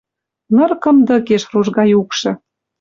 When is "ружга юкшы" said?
1.53-2.31